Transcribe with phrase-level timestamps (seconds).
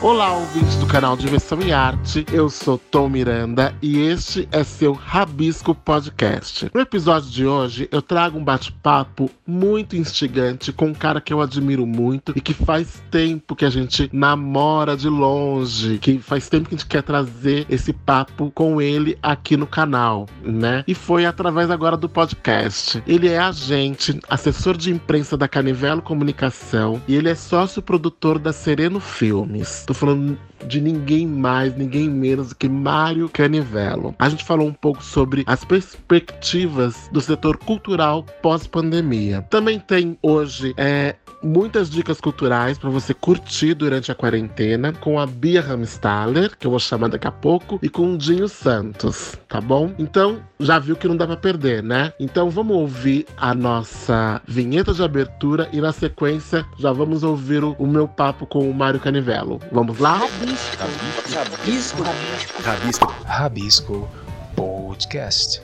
[0.00, 2.24] Olá, ouvintes do canal Diversão e Arte.
[2.32, 6.70] Eu sou Tom Miranda e este é seu Rabisco Podcast.
[6.72, 11.40] No episódio de hoje, eu trago um bate-papo muito instigante com um cara que eu
[11.40, 16.68] admiro muito e que faz tempo que a gente namora de longe, que faz tempo
[16.68, 20.84] que a gente quer trazer esse papo com ele aqui no canal, né?
[20.86, 23.02] E foi através agora do podcast.
[23.04, 28.52] Ele é agente, assessor de imprensa da Canivelo Comunicação e ele é sócio produtor da
[28.52, 29.87] Sereno Filmes.
[29.88, 34.14] Tô falando de ninguém mais, ninguém menos do que Mário Canivello.
[34.18, 39.40] A gente falou um pouco sobre as perspectivas do setor cultural pós-pandemia.
[39.48, 45.26] Também tem hoje é, muitas dicas culturais para você curtir durante a quarentena com a
[45.26, 49.60] Bia Ramstaller, que eu vou chamar daqui a pouco, e com o Dinho Santos, tá
[49.60, 49.92] bom?
[49.98, 52.12] Então, já viu que não dá para perder, né?
[52.18, 57.76] Então, vamos ouvir a nossa vinheta de abertura e na sequência já vamos ouvir o,
[57.78, 59.60] o meu papo com o Mário Canivello.
[59.78, 60.14] Vamos lá?
[60.14, 60.76] Rabisco.
[60.76, 62.02] Rabisco.
[62.02, 62.62] Rabisco.
[62.64, 63.14] Rabisco.
[63.24, 64.08] Rabisco
[64.56, 65.62] Podcast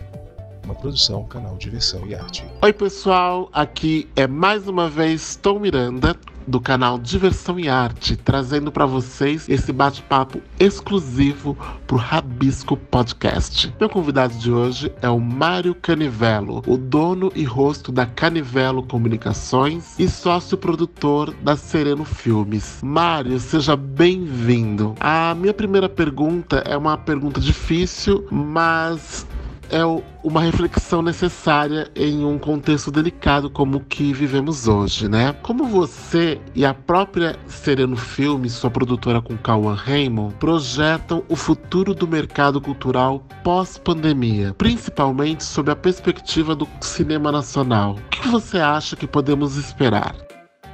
[0.64, 2.44] uma produção, canal Diversão e Arte.
[2.62, 6.16] Oi, pessoal, aqui é mais uma vez Tom Miranda
[6.46, 11.56] do canal Diversão e Arte, trazendo para vocês esse bate-papo exclusivo
[11.86, 13.74] pro Rabisco Podcast.
[13.78, 19.98] Meu convidado de hoje é o Mário Canivelo, o dono e rosto da Canivelo Comunicações
[19.98, 22.80] e sócio produtor da Sereno Filmes.
[22.82, 24.94] Mário, seja bem-vindo.
[25.00, 29.26] A minha primeira pergunta é uma pergunta difícil, mas
[29.70, 29.82] é
[30.22, 35.34] uma reflexão necessária em um contexto delicado como o que vivemos hoje, né?
[35.42, 41.94] Como você e a própria Sereno Filmes, sua produtora com Cauã Raymond, projetam o futuro
[41.94, 47.96] do mercado cultural pós-pandemia, principalmente sob a perspectiva do cinema nacional.
[48.06, 50.14] O que você acha que podemos esperar?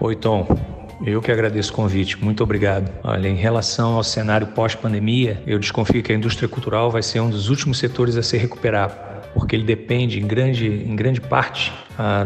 [0.00, 0.80] Oi, Tom.
[1.05, 2.93] Eu que agradeço o convite, muito obrigado.
[3.03, 7.31] Olha, em relação ao cenário pós-pandemia, eu desconfio que a indústria cultural vai ser um
[7.31, 11.73] dos últimos setores a se recuperar porque ele depende em grande, em grande parte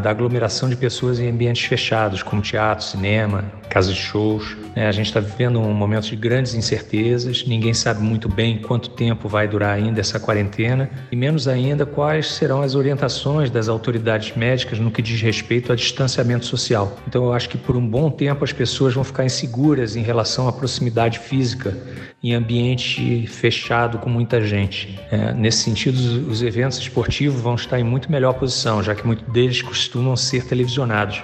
[0.02, 4.56] da aglomeração de pessoas em ambientes fechados, como teatro, cinema, casas de shows.
[4.76, 8.90] É, a gente está vivendo um momento de grandes incertezas, ninguém sabe muito bem quanto
[8.90, 14.36] tempo vai durar ainda essa quarentena e menos ainda quais serão as orientações das autoridades
[14.36, 16.96] médicas no que diz respeito a distanciamento social.
[17.08, 20.46] Então eu acho que por um bom tempo as pessoas vão ficar inseguras em relação
[20.46, 21.76] à proximidade física
[22.24, 24.98] em ambiente fechado com muita gente.
[25.10, 25.98] É, nesse sentido,
[26.30, 30.44] os eventos esportivos vão estar em muito melhor posição, já que muitos deles costumam ser
[30.44, 31.22] televisionados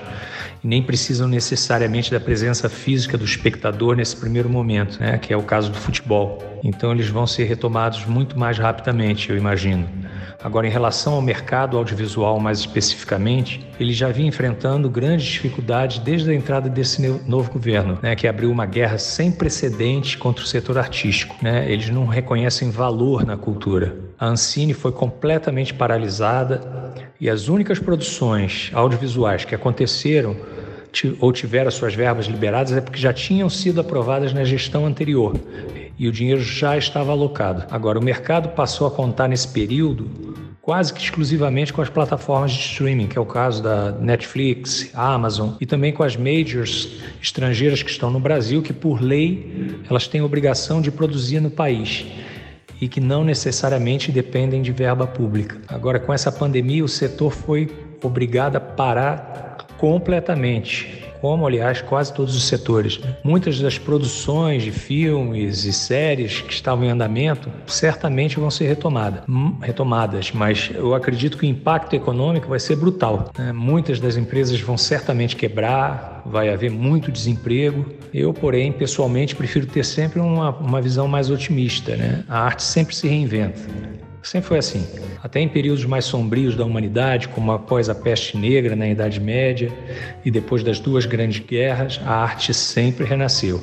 [0.62, 5.36] e nem precisam necessariamente da presença física do espectador nesse primeiro momento, né, que é
[5.36, 6.60] o caso do futebol.
[6.62, 9.88] Então, eles vão ser retomados muito mais rapidamente, eu imagino.
[10.42, 16.30] Agora, em relação ao mercado audiovisual mais especificamente, ele já vinha enfrentando grandes dificuldades desde
[16.30, 20.78] a entrada desse novo governo, né, que abriu uma guerra sem precedentes contra o setor
[20.78, 21.36] artístico.
[21.42, 21.70] Né?
[21.70, 23.94] Eles não reconhecem valor na cultura.
[24.18, 26.62] A Ancine foi completamente paralisada
[27.20, 30.34] e as únicas produções audiovisuais que aconteceram
[31.20, 35.36] ou tiveram suas verbas liberadas é porque já tinham sido aprovadas na gestão anterior
[35.98, 37.64] e o dinheiro já estava alocado.
[37.70, 40.29] Agora, o mercado passou a contar nesse período
[40.70, 45.54] quase que exclusivamente com as plataformas de streaming, que é o caso da Netflix, Amazon,
[45.60, 50.22] e também com as majors estrangeiras que estão no Brasil, que por lei elas têm
[50.22, 52.06] obrigação de produzir no país
[52.80, 55.60] e que não necessariamente dependem de verba pública.
[55.66, 57.68] Agora, com essa pandemia, o setor foi
[58.00, 59.49] obrigado a parar
[59.80, 62.98] completamente como aliás quase todos os setores.
[63.22, 69.22] Muitas das produções de filmes e séries que estavam em andamento certamente vão ser retomada,
[69.28, 73.30] hum, retomadas, mas eu acredito que o impacto econômico vai ser brutal.
[73.38, 73.52] Né?
[73.52, 77.84] Muitas das empresas vão certamente quebrar, vai haver muito desemprego.
[78.12, 81.96] Eu, porém, pessoalmente prefiro ter sempre uma, uma visão mais otimista.
[81.96, 82.24] Né?
[82.28, 83.60] A arte sempre se reinventa.
[84.22, 84.86] Sempre foi assim.
[85.22, 89.72] Até em períodos mais sombrios da humanidade, como após a peste negra na Idade Média
[90.24, 93.60] e depois das duas grandes guerras, a arte sempre renasceu.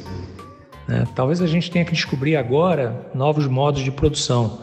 [0.88, 1.06] Né?
[1.16, 4.60] Talvez a gente tenha que descobrir agora novos modos de produção,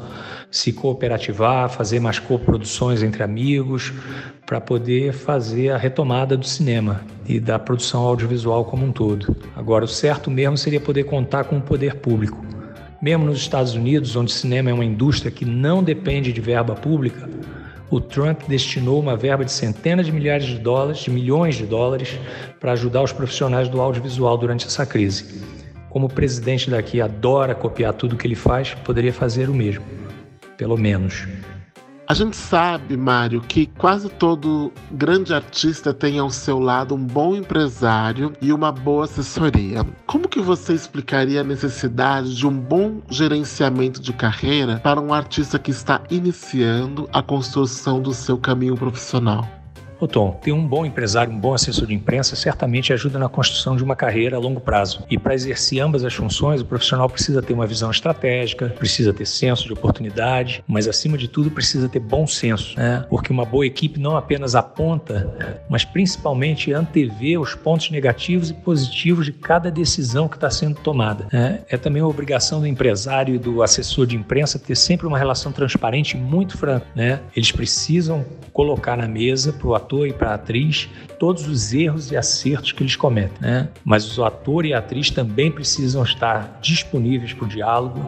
[0.51, 3.93] se cooperativar, fazer mais coproduções entre amigos,
[4.45, 9.35] para poder fazer a retomada do cinema e da produção audiovisual como um todo.
[9.57, 12.45] Agora, o certo mesmo seria poder contar com o poder público
[13.05, 16.75] mesmo nos Estados Unidos, onde o cinema é uma indústria que não depende de verba
[16.75, 17.29] pública,
[17.91, 22.19] o Trump destinou uma verba de centenas de milhares de dólares, de milhões de dólares,
[22.59, 25.43] para ajudar os profissionais do audiovisual durante essa crise.
[25.91, 29.85] Como o presidente daqui adora copiar tudo que ele faz, poderia fazer o mesmo,
[30.57, 31.27] pelo menos.
[32.15, 37.35] A gente sabe, Mário, que quase todo grande artista tem ao seu lado um bom
[37.35, 39.85] empresário e uma boa assessoria.
[40.07, 45.59] Como que você explicaria a necessidade de um bom gerenciamento de carreira para um artista
[45.59, 49.64] que está iniciando a construção do seu caminho profissional?
[50.01, 53.77] Ô Tom, ter um bom empresário, um bom assessor de imprensa certamente ajuda na construção
[53.77, 55.05] de uma carreira a longo prazo.
[55.11, 59.27] E para exercer ambas as funções, o profissional precisa ter uma visão estratégica, precisa ter
[59.27, 63.05] senso de oportunidade, mas acima de tudo precisa ter bom senso, né?
[63.09, 69.27] Porque uma boa equipe não apenas aponta, mas principalmente antevê os pontos negativos e positivos
[69.27, 71.27] de cada decisão que está sendo tomada.
[71.33, 71.61] Né?
[71.69, 75.53] É também uma obrigação do empresário e do assessor de imprensa ter sempre uma relação
[75.53, 76.87] transparente e muito franca.
[76.95, 77.21] Né?
[77.35, 80.89] Eles precisam colocar na mesa para o ator e para a atriz
[81.19, 83.69] todos os erros e acertos que eles cometem, né?
[83.85, 88.01] Mas o ator e a atriz também precisam estar disponíveis para o diálogo,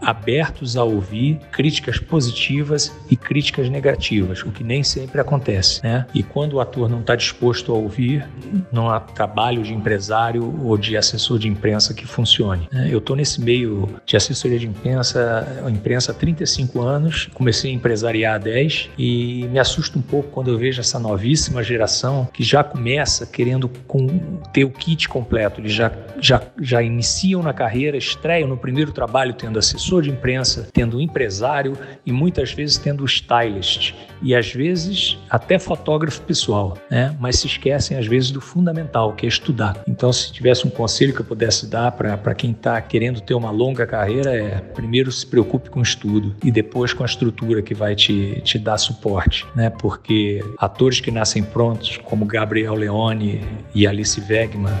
[0.00, 6.06] abertos a ouvir críticas positivas e críticas negativas, o que nem sempre acontece, né?
[6.14, 8.28] E quando o ator não está disposto a ouvir,
[8.72, 12.68] não há trabalho de empresário ou de assessor de imprensa que funcione.
[12.72, 12.88] Né?
[12.90, 18.34] Eu estou nesse meio de assessoria de imprensa, imprensa há 35 anos, comecei a empresariar
[18.34, 22.42] há 10 e me assusta um pouco quando eu vejo essa nova novíssima geração que
[22.42, 24.06] já começa querendo com,
[24.54, 25.60] ter o kit completo.
[25.60, 30.68] Eles já, já, já iniciam na carreira, estreiam no primeiro trabalho tendo assessor de imprensa,
[30.72, 31.76] tendo empresário
[32.06, 37.14] e muitas vezes tendo stylist e às vezes até fotógrafo pessoal, né?
[37.18, 39.82] mas se esquecem às vezes do fundamental, que é estudar.
[39.86, 43.50] Então, se tivesse um conselho que eu pudesse dar para quem está querendo ter uma
[43.50, 47.74] longa carreira, é primeiro se preocupe com o estudo e depois com a estrutura que
[47.74, 49.70] vai te, te dar suporte, né?
[49.70, 53.40] porque atores que nascem prontos, como Gabriel Leone
[53.74, 54.72] e Alice Wegman,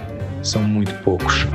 [0.42, 1.46] são muito poucos.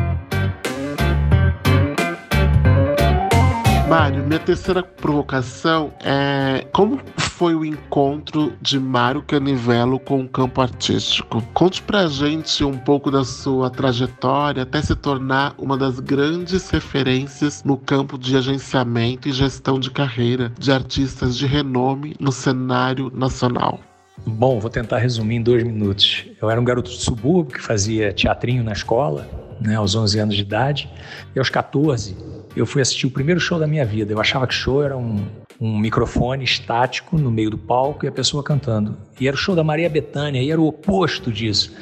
[3.97, 10.59] Mário, minha terceira provocação é como foi o encontro de Mário Canivelo com o campo
[10.59, 11.41] artístico?
[11.53, 17.63] Conte pra gente um pouco da sua trajetória até se tornar uma das grandes referências
[17.63, 23.79] no campo de agenciamento e gestão de carreira de artistas de renome no cenário nacional.
[24.27, 26.25] Bom, vou tentar resumir em dois minutos.
[26.41, 29.25] Eu era um garoto de subúrbio que fazia teatrinho na escola,
[29.61, 30.91] né, aos 11 anos de idade,
[31.33, 34.13] e aos 14 eu fui assistir o primeiro show da minha vida.
[34.13, 35.25] Eu achava que show era um,
[35.59, 38.97] um microfone estático no meio do palco e a pessoa cantando.
[39.19, 41.73] E era o show da Maria Bethânia, e era o oposto disso.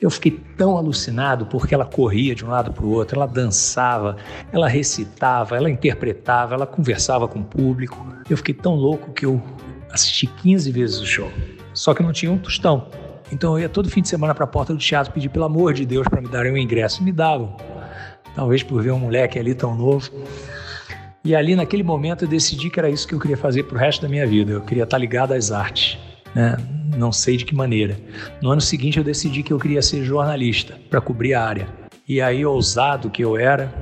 [0.00, 4.16] Eu fiquei tão alucinado porque ela corria de um lado para o outro, ela dançava,
[4.52, 8.06] ela recitava, ela interpretava, ela conversava com o público.
[8.28, 9.42] Eu fiquei tão louco que eu
[9.90, 11.30] assisti 15 vezes o show
[11.74, 12.86] só que não tinha um tostão.
[13.32, 15.72] Então eu ia todo fim de semana para a porta do teatro pedir pelo amor
[15.72, 17.00] de Deus para me darem um ingresso.
[17.00, 17.56] E me davam.
[18.34, 20.10] Talvez por ver um moleque ali tão novo.
[21.22, 23.78] E ali, naquele momento, eu decidi que era isso que eu queria fazer para o
[23.78, 24.52] resto da minha vida.
[24.52, 25.98] Eu queria estar ligado às artes.
[26.34, 26.56] Né?
[26.96, 27.98] Não sei de que maneira.
[28.40, 31.68] No ano seguinte, eu decidi que eu queria ser jornalista para cobrir a área.
[32.08, 33.72] E aí, ousado que eu era,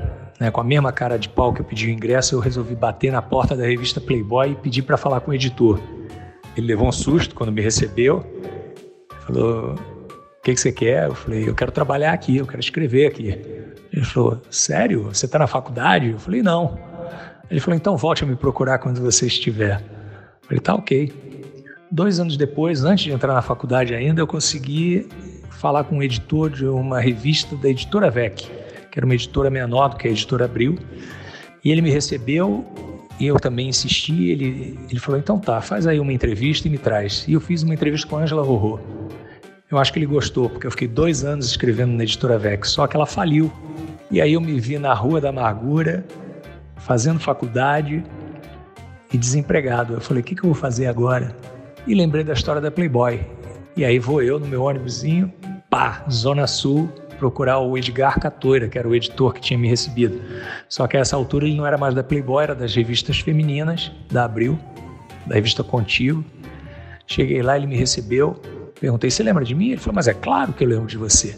[0.40, 3.12] né, com a mesma cara de pau que eu pedi o ingresso, eu resolvi bater
[3.12, 5.80] na porta da revista Playboy e pedir para falar com o editor.
[6.56, 8.24] Ele levou um susto quando me recebeu.
[9.26, 9.76] Falou:
[10.38, 11.06] O que, que você quer?
[11.06, 13.28] Eu falei: Eu quero trabalhar aqui, eu quero escrever aqui.
[13.92, 15.04] Ele falou: Sério?
[15.04, 16.10] Você está na faculdade?
[16.10, 16.78] Eu falei: Não.
[17.50, 19.80] Ele falou: Então volte a me procurar quando você estiver.
[20.42, 21.12] Eu falei: Tá ok.
[21.90, 25.08] Dois anos depois, antes de entrar na faculdade ainda, eu consegui
[25.50, 28.48] falar com um editor de uma revista da editora VEC,
[28.90, 30.78] que era uma editora menor do que a editora Abril.
[31.64, 32.64] E ele me recebeu
[33.18, 36.78] e eu também insisti, ele, ele falou, então tá, faz aí uma entrevista e me
[36.78, 37.24] traz.
[37.26, 38.78] E eu fiz uma entrevista com a Angela Rorô.
[39.70, 42.86] Eu acho que ele gostou, porque eu fiquei dois anos escrevendo na editora Vex, só
[42.86, 43.52] que ela faliu.
[44.10, 46.06] E aí eu me vi na Rua da Amargura,
[46.76, 48.02] fazendo faculdade
[49.12, 49.92] e desempregado.
[49.92, 51.36] Eu falei, o que, que eu vou fazer agora?
[51.86, 53.20] E lembrei da história da Playboy.
[53.76, 55.30] E aí vou eu no meu ônibusinho,
[55.68, 60.18] pá, Zona Sul, procurar o Edgar Catoira, que era o editor que tinha me recebido.
[60.66, 63.92] Só que a essa altura ele não era mais da Playboy, era das revistas femininas,
[64.10, 64.58] da Abril,
[65.26, 66.24] da revista Contigo.
[67.06, 68.40] Cheguei lá, ele me recebeu,
[68.80, 69.70] perguntei, você lembra de mim?
[69.70, 71.36] Ele falou, mas é claro que eu lembro de você.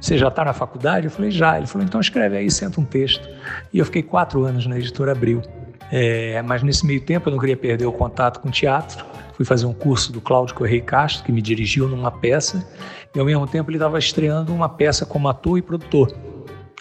[0.00, 1.06] Você já está na faculdade?
[1.06, 1.56] Eu falei, já.
[1.56, 3.28] Ele falou, então escreve aí, senta um texto.
[3.72, 5.42] E eu fiquei quatro anos na editora Abril.
[5.90, 9.04] É, mas nesse meio tempo eu não queria perder o contato com o teatro.
[9.34, 12.66] Fui fazer um curso do Cláudio Correia Castro, que me dirigiu numa peça
[13.14, 16.14] e ao mesmo tempo ele estava estreando uma peça como ator e produtor,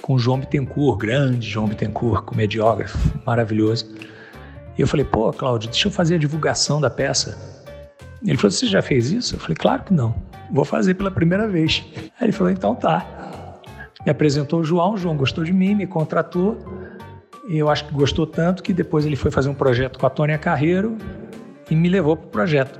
[0.01, 3.93] com João Bittencourt, grande João Bittencourt, comediógrafo, maravilhoso.
[4.77, 7.50] E eu falei, pô, Cláudio, deixa eu fazer a divulgação da peça.
[8.25, 9.35] Ele falou, você já fez isso?
[9.35, 10.15] Eu falei, claro que não,
[10.51, 11.83] vou fazer pela primeira vez.
[12.19, 13.05] Aí ele falou, então tá.
[14.05, 16.57] Me apresentou o João, o João gostou de mim, me contratou.
[17.47, 20.09] E eu acho que gostou tanto que depois ele foi fazer um projeto com a
[20.09, 20.97] Tônia Carreiro
[21.69, 22.79] e me levou para o projeto.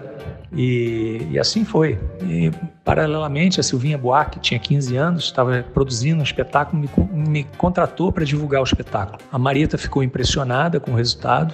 [0.54, 1.98] E, e, assim foi.
[2.24, 2.52] E,
[2.84, 6.90] paralelamente, a Silvinha Buarque tinha 15 anos, estava produzindo um espetáculo, me,
[7.30, 9.18] me contratou para divulgar o espetáculo.
[9.32, 11.54] A Marita ficou impressionada com o resultado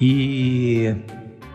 [0.00, 0.94] e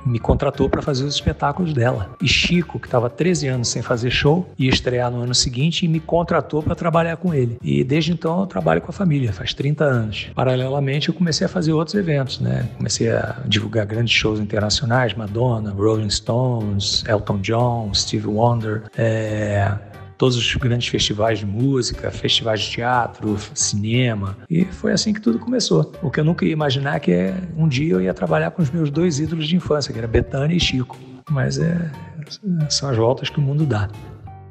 [0.05, 2.15] me contratou para fazer os espetáculos dela.
[2.21, 5.87] E Chico, que estava 13 anos sem fazer show, ia estrear no ano seguinte e
[5.87, 7.57] me contratou para trabalhar com ele.
[7.61, 10.27] E desde então eu trabalho com a família, faz 30 anos.
[10.35, 12.69] Paralelamente eu comecei a fazer outros eventos, né?
[12.77, 19.73] Comecei a divulgar grandes shows internacionais, Madonna, Rolling Stones, Elton John, Steve Wonder, é
[20.17, 24.37] todos os grandes festivais de música, festivais de teatro, cinema.
[24.49, 25.91] E foi assim que tudo começou.
[26.01, 28.69] O que eu nunca ia imaginar que é um dia eu ia trabalhar com os
[28.69, 30.97] meus dois ídolos de infância, que era Betânia e Chico.
[31.29, 31.91] Mas é,
[32.69, 33.89] são as voltas que o mundo dá.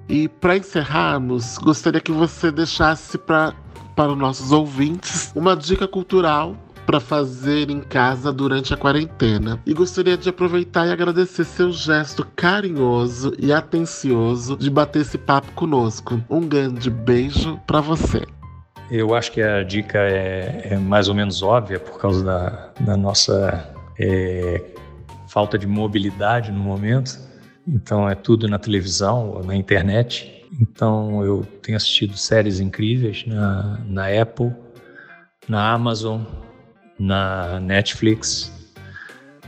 [0.08, 3.54] E para encerrarmos, gostaria que você deixasse pra,
[3.96, 6.56] para os nossos ouvintes uma dica cultural
[6.86, 9.60] para fazer em casa durante a quarentena.
[9.66, 15.50] E gostaria de aproveitar e agradecer seu gesto carinhoso e atencioso de bater esse papo
[15.52, 16.22] conosco.
[16.28, 18.24] Um grande beijo para você.
[18.90, 22.96] Eu acho que a dica é, é, mais ou menos óbvia por causa da, da
[22.96, 24.62] nossa é,
[25.28, 27.18] falta de mobilidade no momento.
[27.66, 30.46] Então é tudo na televisão, na internet.
[30.60, 34.52] Então eu tenho assistido séries incríveis na, na Apple,
[35.48, 36.22] na Amazon,
[36.98, 38.52] na Netflix.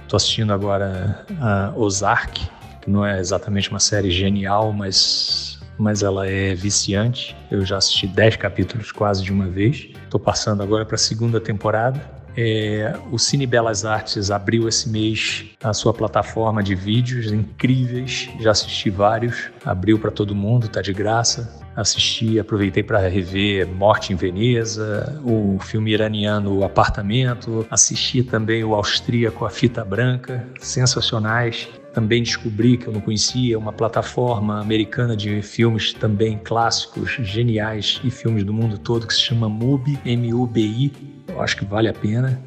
[0.02, 2.48] Estou assistindo agora a Ozark,
[2.80, 7.36] que não é exatamente uma série genial, mas, mas ela é viciante.
[7.50, 9.88] Eu já assisti 10 capítulos quase de uma vez.
[10.04, 12.00] Estou passando agora para a segunda temporada.
[12.36, 18.28] É, o Cine Belas Artes abriu esse mês a sua plataforma de vídeos incríveis.
[18.38, 24.12] Já assisti vários, abriu para todo mundo, tá de graça assisti, aproveitei para rever Morte
[24.12, 31.68] em Veneza, o filme iraniano O Apartamento, assisti também o austríaco A Fita Branca, sensacionais.
[31.92, 38.10] Também descobri que eu não conhecia uma plataforma americana de filmes também clássicos, geniais e
[38.10, 40.92] filmes do mundo todo que se chama MUBI, M-U-B-I.
[41.28, 42.38] Eu acho que vale a pena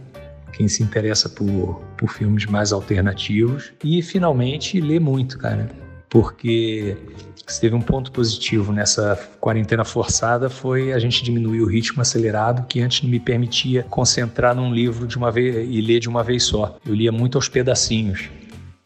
[0.54, 3.72] quem se interessa por, por filmes mais alternativos.
[3.84, 5.70] E finalmente ler muito, cara,
[6.10, 6.98] porque
[7.46, 12.66] se teve um ponto positivo nessa quarentena forçada foi a gente diminuir o ritmo acelerado
[12.68, 16.24] que antes não me permitia concentrar num livro de uma vez e ler de uma
[16.24, 16.78] vez só.
[16.86, 18.30] Eu lia muito aos pedacinhos.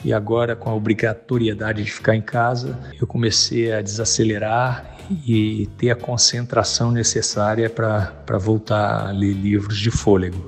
[0.04, 5.92] E agora, com a obrigatoriedade de ficar em casa, eu comecei a desacelerar e ter
[5.92, 10.46] a concentração necessária para voltar a ler livros de fôlego.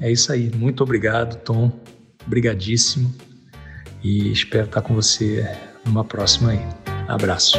[0.00, 0.50] É isso aí.
[0.56, 1.70] Muito obrigado, Tom.
[2.26, 3.14] Obrigadíssimo.
[4.02, 5.46] E espero estar com você
[5.90, 6.60] numa próxima aí.
[7.08, 7.58] Abraço.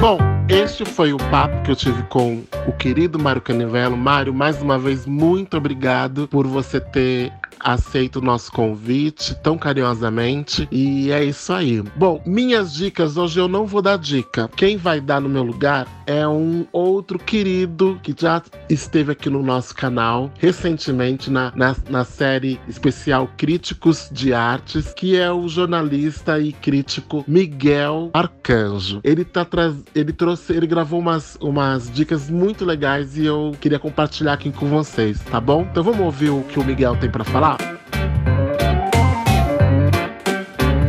[0.00, 3.96] Bom, este foi o papo que eu tive com o querido Mário Canivelo.
[3.96, 10.68] Mário, mais uma vez, muito obrigado por você ter aceito o nosso convite tão carinhosamente.
[10.70, 11.82] E é isso aí.
[11.96, 14.48] Bom, minhas dicas hoje eu não vou dar dica.
[14.56, 19.42] Quem vai dar no meu lugar é um outro querido que já esteve aqui no
[19.42, 26.38] nosso canal recentemente na, na, na série especial Críticos de Artes, que é o jornalista
[26.38, 29.00] e crítico Miguel Arcanjo.
[29.02, 33.78] Ele tá traz, ele trouxe, ele gravou umas, umas dicas muito legais e eu queria
[33.78, 35.66] compartilhar aqui com vocês, tá bom?
[35.70, 37.45] Então vamos ouvir o que o Miguel tem para falar?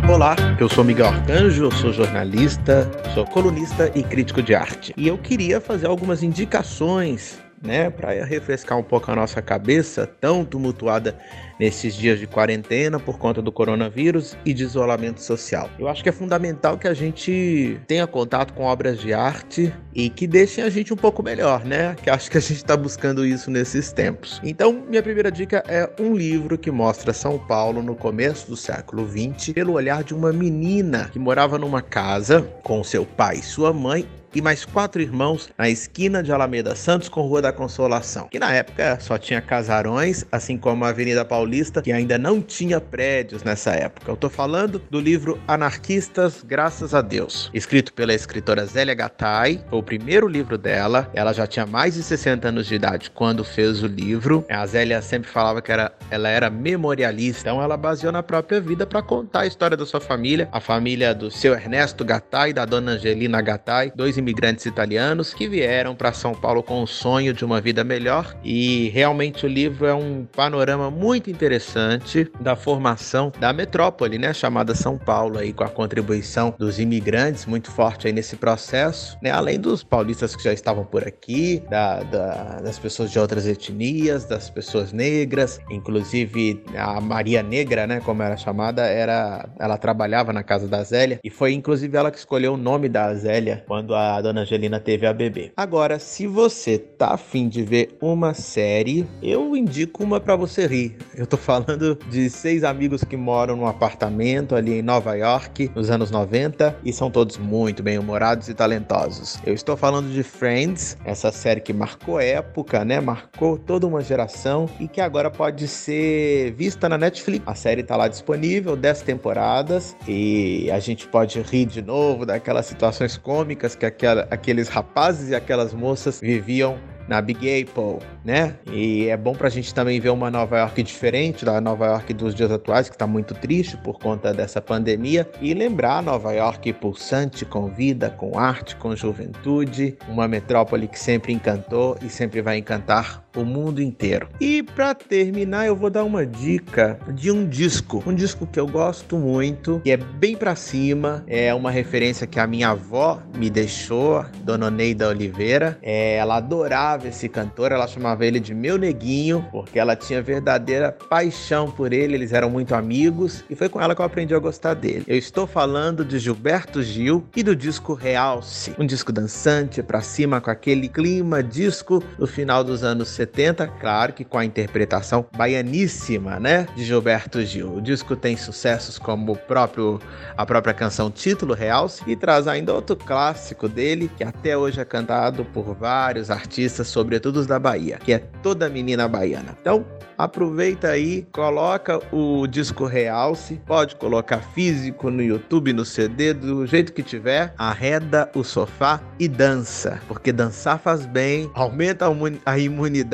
[0.09, 4.91] Olá, eu sou Miguel Arcanjo, sou jornalista, sou colunista e crítico de arte.
[4.97, 10.45] E eu queria fazer algumas indicações né, para refrescar um pouco a nossa cabeça tão
[10.45, 11.17] tumultuada
[11.59, 15.69] nesses dias de quarentena por conta do coronavírus e de isolamento social.
[15.79, 20.09] Eu acho que é fundamental que a gente tenha contato com obras de arte e
[20.09, 21.95] que deixem a gente um pouco melhor, né?
[22.01, 24.39] Que acho que a gente está buscando isso nesses tempos.
[24.43, 29.07] Então, minha primeira dica é um livro que mostra São Paulo no começo do século
[29.07, 33.73] XX pelo olhar de uma menina que morava numa casa com seu pai e sua
[33.73, 34.07] mãe
[34.37, 38.53] e mais quatro irmãos na esquina de Alameda Santos com Rua da Consolação, que na
[38.53, 43.71] época só tinha casarões, assim como a Avenida Paulista, que ainda não tinha prédios nessa
[43.71, 44.11] época.
[44.11, 49.79] Eu tô falando do livro Anarquistas, Graças a Deus, escrito pela escritora Zélia Gattai, foi
[49.79, 53.81] o primeiro livro dela, ela já tinha mais de 60 anos de idade quando fez
[53.81, 54.45] o livro.
[54.51, 58.85] A Zélia sempre falava que era, ela era memorialista, então ela baseou na própria vida
[58.85, 62.91] para contar a história da sua família, a família do seu Ernesto Gattai da dona
[62.91, 67.61] Angelina Gattai, dois imigrantes italianos que vieram para São Paulo com o sonho de uma
[67.61, 68.35] vida melhor.
[68.43, 74.75] E realmente o livro é um panorama muito interessante da formação da metrópole, né, chamada
[74.75, 79.59] São Paulo, aí com a contribuição dos imigrantes muito forte aí nesse processo, né, além
[79.59, 84.49] dos paulistas que já estavam por aqui, da, da, das pessoas de outras etnias, das
[84.49, 90.67] pessoas negras, inclusive a Maria Negra, né, como era chamada, era, ela trabalhava na casa
[90.67, 94.41] da Zélia e foi inclusive ela que escolheu o nome da Zélia quando a dona
[94.41, 95.51] Angelina teve a bebê.
[95.55, 100.97] Agora, se você tá afim de ver uma série, eu indico uma para você rir.
[101.15, 105.89] Eu tô falando de seis amigos que moram num apartamento ali em Nova York nos
[105.89, 109.39] anos 90 e são todos muito bem-humorados e talentosos.
[109.45, 112.99] Eu estou falando de Friends, essa série que marcou época, né?
[112.99, 117.43] Marcou toda uma geração e que agora pode ser vista na Netflix.
[117.47, 122.65] A série tá lá disponível, 10 temporadas e a gente pode rir de novo daquelas
[122.65, 126.77] situações cômicas que aquela, aqueles rapazes e aquelas moças viviam
[127.07, 128.55] na Big Apple, né?
[128.71, 132.35] E é bom pra gente também ver uma Nova York diferente da Nova York dos
[132.35, 137.45] dias atuais, que tá muito triste por conta dessa pandemia, e lembrar Nova York pulsante
[137.45, 143.23] com vida, com arte, com juventude, uma metrópole que sempre encantou e sempre vai encantar
[143.37, 144.27] o mundo inteiro.
[144.41, 148.67] E para terminar, eu vou dar uma dica de um disco, um disco que eu
[148.67, 153.49] gosto muito, que é bem para cima, é uma referência que a minha avó me
[153.49, 155.77] deixou, Dona Neida Oliveira.
[155.81, 160.91] É, ela adorava esse cantor, ela chamava ele de meu neguinho, porque ela tinha verdadeira
[160.91, 164.39] paixão por ele, eles eram muito amigos e foi com ela que eu aprendi a
[164.39, 165.03] gostar dele.
[165.07, 170.41] Eu estou falando de Gilberto Gil e do disco Realce, um disco dançante para cima
[170.41, 175.25] com aquele clima disco do final dos anos 70 70, claro que com a interpretação
[175.35, 177.75] baianíssima, né, de Gilberto Gil.
[177.75, 179.99] O disco tem sucessos como o próprio
[180.35, 184.85] a própria canção título Realce e traz ainda outro clássico dele que até hoje é
[184.85, 189.57] cantado por vários artistas, sobretudo os da Bahia, que é Toda Menina Baiana.
[189.59, 189.85] Então,
[190.17, 196.93] aproveita aí, coloca o disco Realce, pode colocar físico no YouTube, no CD, do jeito
[196.93, 202.05] que tiver, arreda o sofá e dança, porque dançar faz bem, aumenta
[202.45, 203.06] a imunidade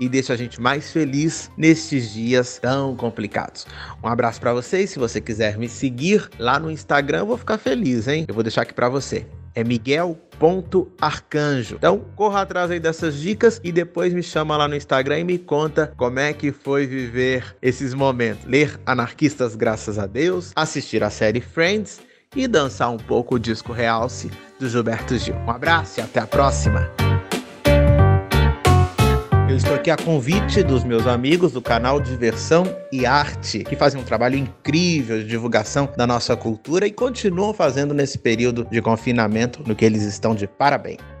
[0.00, 3.66] e deixa a gente mais feliz nestes dias tão complicados.
[4.02, 7.58] Um abraço para vocês, se você quiser me seguir lá no Instagram, eu vou ficar
[7.58, 8.24] feliz, hein?
[8.28, 9.26] Eu vou deixar aqui para você.
[9.54, 10.92] É Miguel ponto.
[11.72, 15.38] Então, corra atrás aí dessas dicas e depois me chama lá no Instagram e me
[15.38, 18.44] conta como é que foi viver esses momentos.
[18.44, 22.00] Ler Anarquistas Graças a Deus, assistir a série Friends
[22.34, 25.36] e dançar um pouco o disco Realce do Gilberto Gil.
[25.36, 27.15] Um abraço e até a próxima!
[29.48, 34.00] Eu estou aqui a convite dos meus amigos do canal Diversão e Arte, que fazem
[34.00, 39.62] um trabalho incrível de divulgação da nossa cultura e continuam fazendo nesse período de confinamento,
[39.64, 41.15] no que eles estão de parabéns.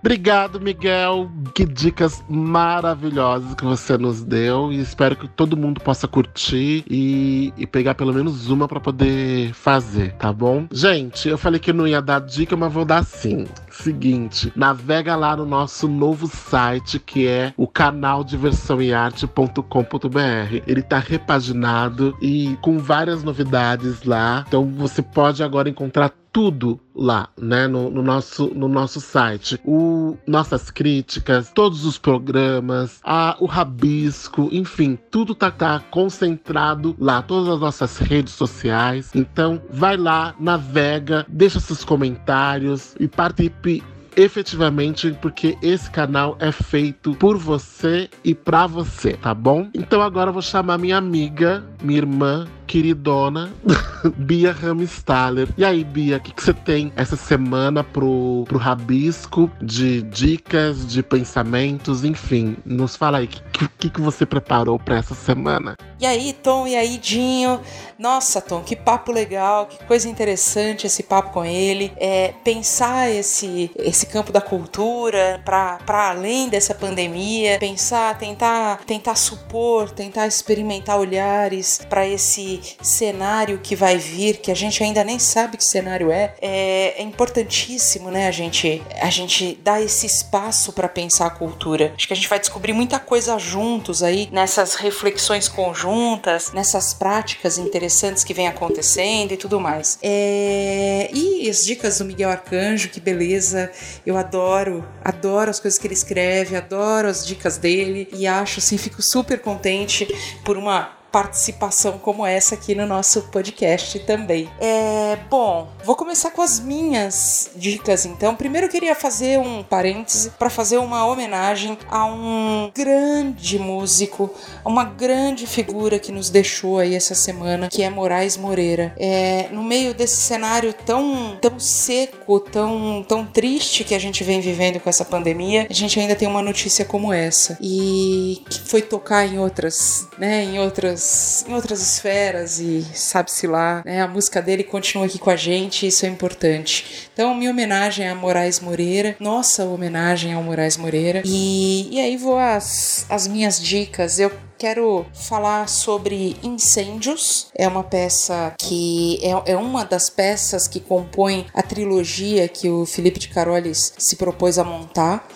[0.00, 1.30] Obrigado, Miguel.
[1.54, 4.72] Que dicas maravilhosas que você nos deu.
[4.72, 9.52] E espero que todo mundo possa curtir e, e pegar pelo menos uma para poder
[9.52, 10.66] fazer, tá bom?
[10.72, 13.46] Gente, eu falei que não ia dar dica, mas vou dar sim.
[13.70, 20.62] Seguinte, navega lá no nosso novo site que é o canal diversãoearte.com.br.
[20.66, 24.44] Ele tá repaginado e com várias novidades lá.
[24.48, 29.60] Então você pode agora encontrar tudo lá, né, no, no, nosso, no nosso site.
[29.64, 37.22] O, nossas críticas, todos os programas, a, o rabisco, enfim, tudo tá, tá concentrado lá,
[37.22, 39.10] todas as nossas redes sociais.
[39.14, 43.82] Então, vai lá, navega, deixa seus comentários e participe
[44.16, 49.68] efetivamente porque esse canal é feito por você e para você, tá bom?
[49.74, 53.52] Então agora eu vou chamar minha amiga, minha irmã, queridona
[54.16, 55.48] Bia Ramstaller.
[55.58, 60.86] E aí, Bia, o que, que você tem essa semana pro, pro rabisco de dicas,
[60.86, 62.56] de pensamentos, enfim?
[62.64, 65.74] Nos fala aí, o que, que, que você preparou para essa semana?
[65.98, 67.60] E aí, Tom, e aí, Dinho?
[67.98, 71.92] Nossa, Tom, que papo legal, que coisa interessante esse papo com ele.
[71.96, 79.90] É, pensar esse, esse campo da cultura para além dessa pandemia, pensar, tentar, tentar supor,
[79.90, 85.56] tentar experimentar olhares para esse cenário que vai vir, que a gente ainda nem sabe
[85.56, 88.28] que cenário é, é, é importantíssimo, né?
[88.28, 91.92] A gente, a gente dar esse espaço para pensar a cultura.
[91.96, 97.58] Acho que a gente vai descobrir muita coisa juntos aí nessas reflexões conjuntas, nessas práticas
[97.58, 99.98] interessantes que vem acontecendo e tudo mais.
[100.02, 101.10] É...
[101.12, 103.70] E as dicas do Miguel Arcanjo, que beleza!
[104.04, 108.78] Eu adoro, adoro as coisas que ele escreve, adoro as dicas dele e acho assim,
[108.78, 110.06] fico super contente
[110.44, 114.48] por uma participação como essa aqui no nosso podcast também.
[114.60, 118.34] É, bom, vou começar com as minhas dicas então.
[118.34, 124.30] Primeiro eu queria fazer um parêntese para fazer uma homenagem a um grande músico,
[124.64, 128.94] uma grande figura que nos deixou aí essa semana, que é Moraes Moreira.
[128.98, 134.40] É, no meio desse cenário tão, tão seco, tão, tão triste que a gente vem
[134.40, 138.82] vivendo com essa pandemia, a gente ainda tem uma notícia como essa e que foi
[138.82, 140.99] tocar em outras, né, em outras,
[141.48, 145.86] em outras esferas e sabe-se lá, né, a música dele continua aqui com a gente,
[145.86, 147.08] isso é importante.
[147.12, 151.22] Então, minha homenagem a Moraes Moreira, nossa homenagem ao Moraes Moreira.
[151.24, 154.18] E, e aí vou às, às minhas dicas.
[154.18, 154.30] Eu
[154.60, 157.46] quero falar sobre Incêndios.
[157.56, 162.84] É uma peça que é, é uma das peças que compõem a trilogia que o
[162.84, 165.26] Felipe de Carolis se propôs a montar.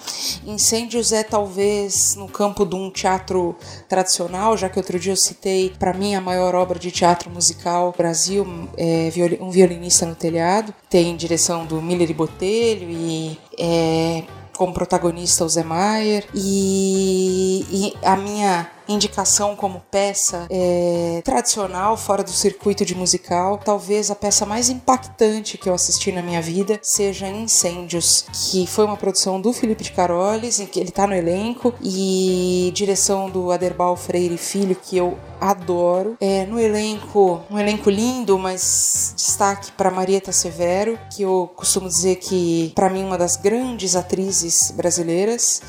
[0.45, 3.57] Incêndios é talvez no campo de um teatro
[3.89, 7.93] tradicional, já que outro dia eu citei para mim a maior obra de teatro musical
[7.93, 9.11] do Brasil, é,
[9.41, 10.75] um violinista no telhado.
[10.91, 14.25] Tem direção do Miller e Botelho e é,
[14.57, 22.23] como protagonista o Zé Maier e, e a minha indicação como peça é, tradicional, fora
[22.23, 23.59] do circuito de musical.
[23.59, 28.85] Talvez a peça mais impactante que eu assisti na minha vida seja Incêndios, que foi
[28.85, 33.51] uma produção do Felipe de Carolis, em que ele está no elenco, e direção do
[33.51, 36.17] Aderbal Freire Filho, que eu adoro.
[36.21, 42.17] É, no elenco, um elenco lindo, mas destaque para Marieta Severo, que eu costumo dizer
[42.17, 45.63] que para mim uma das grandes atrizes brasileiras.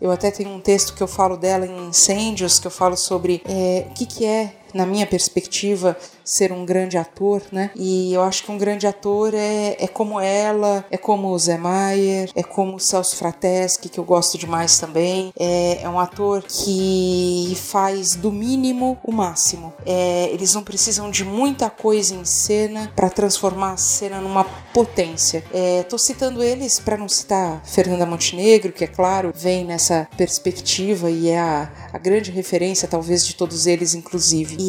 [0.00, 3.42] Eu até tenho um texto que eu falo dela em Incêndios, que eu falo sobre
[3.44, 7.72] é, o que, que é, na minha perspectiva, ser um grande ator, né?
[7.74, 11.58] E eu acho que um grande ator é, é como ela, é como o Zé
[11.58, 15.32] Maier, é como o Celso Frateschi, que eu gosto demais também.
[15.36, 19.72] É, é um ator que faz do mínimo o máximo.
[19.84, 25.42] É, eles não precisam de muita coisa em cena para transformar a cena numa potência.
[25.52, 31.10] É, tô citando eles para não citar Fernanda Montenegro, que é claro, vem nessa perspectiva
[31.10, 34.56] e é a, a grande referência, talvez, de todos eles, inclusive.
[34.60, 34.67] E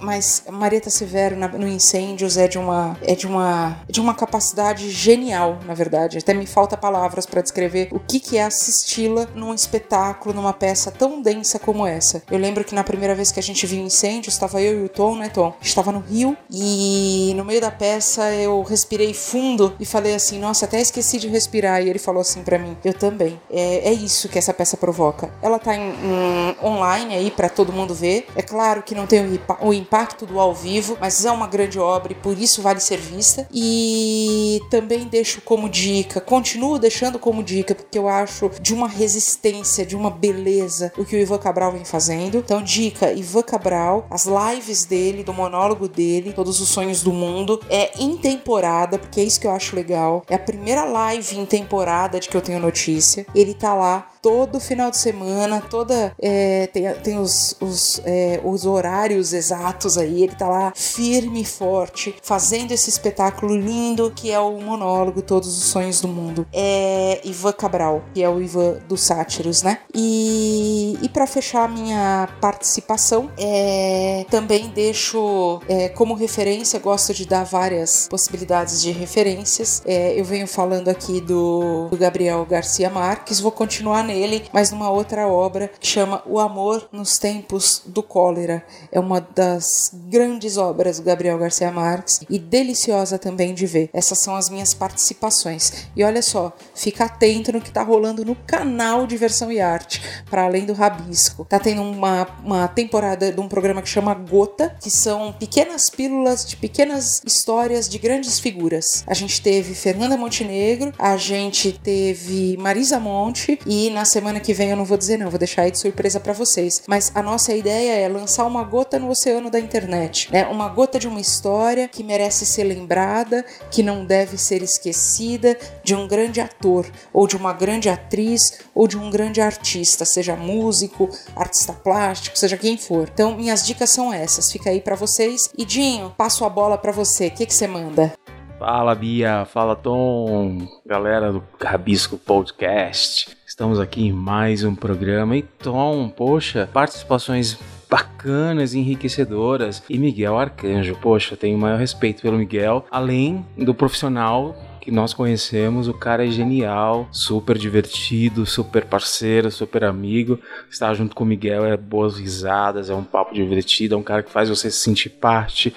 [0.00, 5.58] mas Marieta Severo no Incêndios é de uma é de uma de uma capacidade genial,
[5.66, 6.18] na verdade.
[6.18, 10.90] Até me falta palavras para descrever o que que é assisti-la num espetáculo, numa peça
[10.90, 12.22] tão densa como essa.
[12.30, 14.88] Eu lembro que na primeira vez que a gente viu Incêndios, estava eu e o
[14.88, 15.54] Tom, né, Tom?
[15.60, 20.64] Estava no Rio e no meio da peça eu respirei fundo e falei assim: "Nossa,
[20.64, 21.82] até esqueci de respirar".
[21.82, 23.40] E ele falou assim para mim: "Eu também".
[23.50, 25.30] É, é isso que essa peça provoca.
[25.42, 28.26] Ela tá em, em online aí para todo mundo ver.
[28.36, 32.12] É claro que não tem o impacto do ao vivo, mas é uma grande obra
[32.12, 33.46] e por isso vale ser vista.
[33.52, 39.84] E também deixo como dica, continuo deixando como dica, porque eu acho de uma resistência,
[39.84, 42.38] de uma beleza o que o Ivan Cabral vem fazendo.
[42.38, 47.60] Então, dica: Ivan Cabral, as lives dele, do monólogo dele, Todos os Sonhos do Mundo,
[47.68, 50.24] é em temporada, porque é isso que eu acho legal.
[50.28, 53.26] É a primeira live em temporada de que eu tenho notícia.
[53.34, 58.64] Ele tá lá todo final de semana, toda é, tem, tem os, os, é, os
[58.64, 64.40] horários exatos aí, ele tá lá firme e forte, fazendo esse espetáculo lindo que é
[64.40, 66.46] o monólogo Todos os Sonhos do Mundo.
[66.54, 69.80] É Ivan Cabral, que é o Ivan dos Sátiros, né?
[69.94, 77.44] E, e para fechar minha participação, é, também deixo é, como referência, gosto de dar
[77.44, 79.82] várias possibilidades de referências.
[79.84, 84.70] É, eu venho falando aqui do, do Gabriel Garcia Marques, vou continuar nele ele, mas
[84.70, 88.64] numa outra obra que chama O Amor nos Tempos do Cólera.
[88.90, 93.90] É uma das grandes obras do Gabriel Garcia Marques e deliciosa também de ver.
[93.92, 95.88] Essas são as minhas participações.
[95.96, 100.44] E olha só, fica atento no que tá rolando no canal Diversão e Arte, para
[100.44, 101.44] além do Rabisco.
[101.44, 106.44] Tá tendo uma, uma temporada de um programa que chama Gota, que são pequenas pílulas
[106.46, 109.04] de pequenas histórias de grandes figuras.
[109.06, 114.70] A gente teve Fernanda Montenegro, a gente teve Marisa Monte e na semana que vem
[114.70, 116.82] eu não vou dizer não, vou deixar aí de surpresa para vocês.
[116.86, 120.46] Mas a nossa ideia é lançar uma gota no oceano da internet, né?
[120.46, 125.94] Uma gota de uma história que merece ser lembrada, que não deve ser esquecida, de
[125.94, 131.08] um grande ator, ou de uma grande atriz, ou de um grande artista, seja músico,
[131.36, 133.08] artista plástico, seja quem for.
[133.12, 134.50] Então, minhas dicas são essas.
[134.50, 135.50] Fica aí para vocês.
[135.56, 137.28] E Dinho, passo a bola para você.
[137.28, 138.12] O que, que você manda?
[138.58, 143.36] Fala Bia, fala Tom, galera do Rabisco Podcast.
[143.54, 145.36] Estamos aqui em mais um programa.
[145.36, 147.56] E Tom, poxa, participações
[147.88, 149.80] bacanas, enriquecedoras.
[149.88, 155.14] E Miguel Arcanjo, poxa, tenho o maior respeito pelo Miguel, além do profissional que nós
[155.14, 160.38] conhecemos, o cara é genial, super divertido, super parceiro, super amigo.
[160.68, 164.22] Estar junto com o Miguel é boas risadas, é um papo divertido, é um cara
[164.22, 165.72] que faz você se sentir parte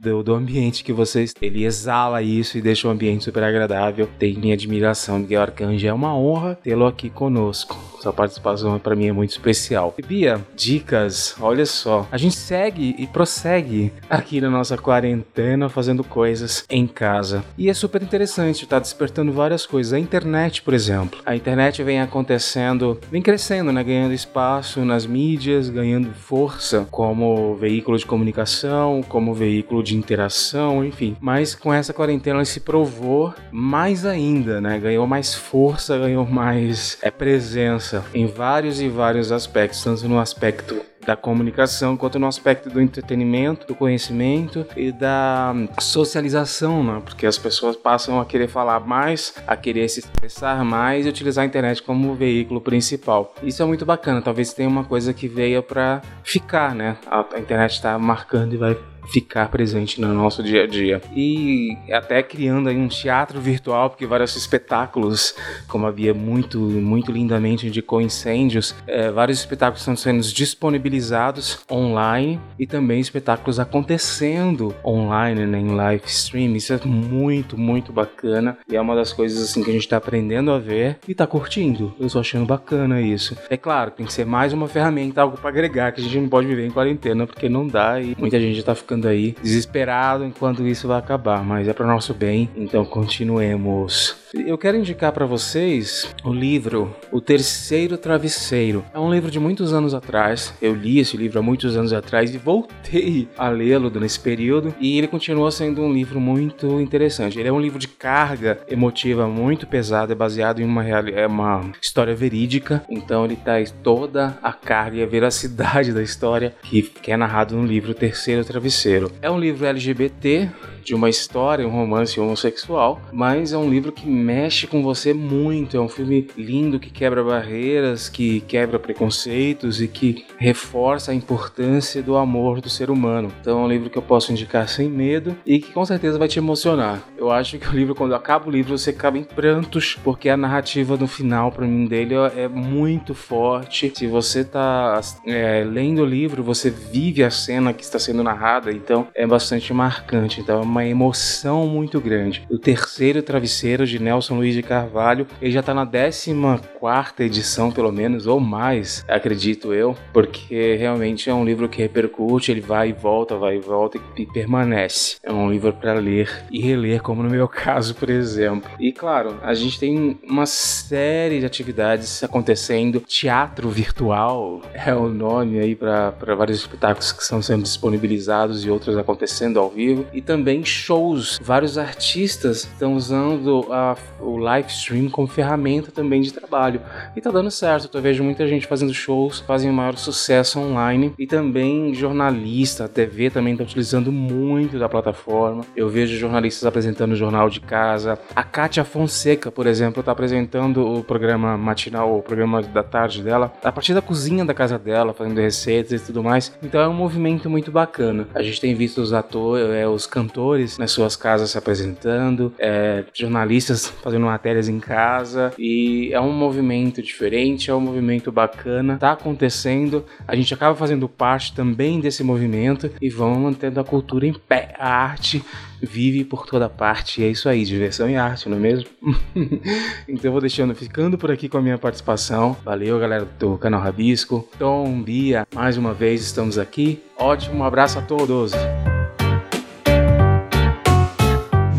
[0.00, 1.34] do, do ambiente que vocês.
[1.40, 4.08] Ele exala isso e deixa o ambiente super agradável.
[4.18, 5.86] Tem minha admiração, Miguel Arcanjo.
[5.86, 7.78] É uma honra tê-lo aqui conosco.
[8.00, 9.94] Sua participação para mim é muito especial.
[9.98, 12.08] E Bia, dicas, olha só.
[12.10, 17.44] A gente segue e prossegue aqui na nossa quarentena fazendo coisas em casa.
[17.58, 19.92] E é super interessante, tá despertando várias coisas.
[19.92, 21.20] A internet, por exemplo.
[21.26, 23.84] A internet vem acontecendo, vem crescendo, né?
[23.84, 30.84] Ganhando espaço nas mídias, ganhando força como veículo de comunicação, como veículo de de interação,
[30.84, 31.16] enfim.
[31.20, 34.78] Mas com essa quarentena ele se provou mais ainda, né?
[34.78, 40.80] Ganhou mais força, ganhou mais é, presença em vários e vários aspectos, tanto no aspecto
[41.04, 47.02] da comunicação quanto no aspecto do entretenimento, do conhecimento e da socialização, né?
[47.04, 51.42] Porque as pessoas passam a querer falar mais, a querer se expressar mais e utilizar
[51.42, 53.34] a internet como veículo principal.
[53.42, 54.20] Isso é muito bacana.
[54.20, 56.96] Talvez tenha uma coisa que veio para ficar, né?
[57.10, 58.76] A internet está marcando e vai
[59.10, 61.00] ficar presente no nosso dia a dia.
[61.14, 65.34] E até criando aí um teatro virtual, porque vários espetáculos,
[65.68, 72.66] como havia muito, muito lindamente indicou incêndios, é, vários espetáculos estão sendo disponibilizados online e
[72.66, 76.54] também espetáculos acontecendo online, né, em live stream.
[76.56, 79.96] Isso é muito, muito bacana e é uma das coisas assim que a gente está
[79.96, 81.94] aprendendo a ver e está curtindo.
[81.98, 83.36] Eu estou achando bacana isso.
[83.48, 86.28] É claro, tem que ser mais uma ferramenta, algo para agregar, que a gente não
[86.28, 90.66] pode viver em quarentena porque não dá e muita gente está ficando aí desesperado enquanto
[90.66, 94.19] isso vai acabar, mas é para nosso bem, então continuemos.
[94.32, 98.84] Eu quero indicar para vocês o livro O Terceiro Travesseiro.
[98.94, 100.54] É um livro de muitos anos atrás.
[100.62, 104.96] Eu li esse livro há muitos anos atrás e voltei a lê-lo nesse período e
[104.96, 107.40] ele continua sendo um livro muito interessante.
[107.40, 111.72] Ele é um livro de carga emotiva muito pesada, é baseado em uma, é uma
[111.82, 117.16] história verídica, então ele traz toda a carga e a veracidade da história que, é
[117.16, 119.10] narrado no livro O Terceiro Travesseiro.
[119.20, 120.48] É um livro LGBT,
[120.84, 125.76] de uma história, um romance homossexual, mas é um livro que mexe com você muito.
[125.76, 132.02] É um filme lindo que quebra barreiras, que quebra preconceitos e que reforça a importância
[132.02, 133.32] do amor do ser humano.
[133.40, 136.28] Então é um livro que eu posso indicar sem medo e que com certeza vai
[136.28, 137.02] te emocionar.
[137.16, 140.36] Eu acho que o livro, quando acaba o livro, você acaba em prantos, porque a
[140.36, 143.92] narrativa no final, para mim, dele é muito forte.
[143.94, 148.72] Se você tá é, lendo o livro, você vive a cena que está sendo narrada,
[148.72, 150.40] então é bastante marcante.
[150.40, 152.44] Então é uma emoção muito grande.
[152.50, 156.34] O terceiro travesseiro de Nelson Luiz de Carvalho, ele já está na 14
[156.80, 162.50] quarta edição, pelo menos, ou mais, acredito eu, porque realmente é um livro que repercute,
[162.50, 165.16] ele vai e volta, vai e volta e permanece.
[165.22, 168.70] É um livro para ler e reler, como no meu caso, por exemplo.
[168.80, 173.00] E claro, a gente tem uma série de atividades acontecendo.
[173.00, 178.96] Teatro virtual é o nome aí para vários espetáculos que estão sendo disponibilizados e outros
[178.96, 180.06] acontecendo ao vivo.
[180.14, 181.38] E também shows.
[181.42, 186.80] Vários artistas estão usando a, o live stream como ferramenta também de trabalho.
[187.16, 187.88] E tá dando certo.
[187.92, 191.14] Eu vejo muita gente fazendo shows, fazem maior sucesso online.
[191.18, 195.64] E também jornalista, a TV também está utilizando muito da plataforma.
[195.74, 198.18] Eu vejo jornalistas apresentando o jornal de casa.
[198.34, 203.52] A Kátia Fonseca, por exemplo, está apresentando o programa matinal, o programa da tarde dela,
[203.62, 206.52] a partir da cozinha da casa dela, fazendo receitas e tudo mais.
[206.62, 208.26] Então é um movimento muito bacana.
[208.34, 213.04] A gente tem visto os atores, é, os cantores nas suas casas se apresentando, é,
[213.12, 219.12] jornalistas fazendo matérias em casa e é um movimento diferente, é um movimento bacana, tá
[219.12, 224.32] acontecendo, a gente acaba fazendo parte também desse movimento e vamos mantendo a cultura em
[224.32, 225.42] pé, a arte
[225.82, 227.20] vive por toda parte.
[227.20, 228.88] E é isso aí, diversão e arte, não é mesmo?
[230.06, 232.56] então eu vou deixando, ficando por aqui com a minha participação.
[232.64, 234.48] Valeu, galera do canal Rabisco.
[234.58, 237.02] Tom, Bia, mais uma vez estamos aqui.
[237.16, 238.52] Ótimo, um abraço a todos.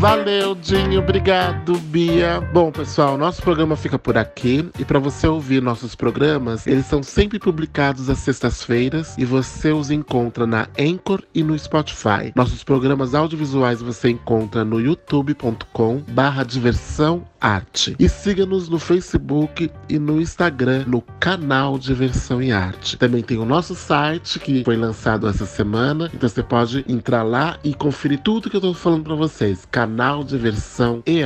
[0.02, 0.98] Valeu, Dinho.
[0.98, 2.40] Obrigado, Bia.
[2.52, 4.68] Bom, pessoal, nosso programa fica por aqui.
[4.76, 9.92] E para você ouvir nossos programas, eles são sempre publicados às sextas-feiras e você os
[9.92, 12.32] encontra na Anchor e no Spotify.
[12.34, 17.96] Nossos programas audiovisuais você encontra no youtube.com/barra diversão Arte.
[17.98, 22.96] E siga-nos no Facebook e no Instagram, no canal Diversão e Arte.
[22.96, 27.58] Também tem o nosso site que foi lançado essa semana, então você pode entrar lá
[27.64, 29.66] e conferir tudo que eu tô falando para vocês.
[29.70, 31.22] Canal Diversão e.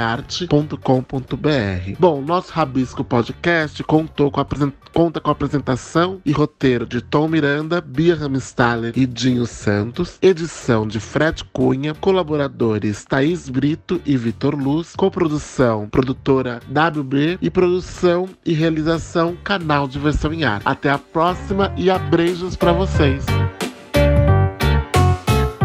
[1.98, 4.46] Bom, nosso Rabisco Podcast contou com a
[4.96, 10.86] conta com a apresentação e roteiro de Tom Miranda, Bia Ramstaller e Dinho Santos, edição
[10.86, 18.52] de Fred Cunha, colaboradores Thaís Brito e Vitor Luz, coprodução produtora WB e produção e
[18.52, 20.62] realização Canal Diversão em Arte.
[20.64, 23.24] Até a próxima e abreijos para vocês!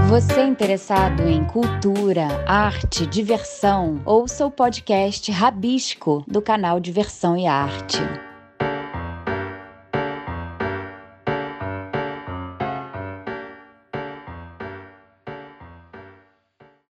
[0.10, 4.02] Você é interessado em cultura, arte, diversão?
[4.04, 8.02] Ouça o podcast Rabisco do canal Diversão e Arte.